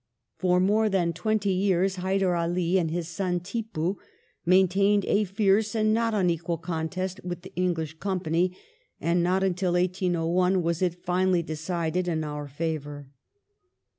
For 0.39 0.59
more 0.59 0.89
than 0.89 1.13
twenty 1.13 1.53
years 1.53 1.97
Haidai* 1.97 2.33
Ali 2.35 2.79
and 2.79 2.89
his 2.89 3.07
son 3.07 3.39
Tipu 3.39 3.97
maintained 4.43 5.05
a 5.05 5.25
fierce 5.25 5.75
and 5.75 5.93
not 5.93 6.15
unequal 6.15 6.57
contest 6.57 7.23
with 7.23 7.43
the 7.43 7.53
English 7.55 7.93
'V 7.93 7.99
Company, 7.99 8.57
and 8.99 9.21
not 9.21 9.43
until 9.43 9.73
1801 9.73 10.63
was 10.63 10.81
it 10.81 11.03
finally 11.05 11.43
decided 11.43 12.07
in 12.07 12.23
our 12.23 12.47
favour. 12.47 13.09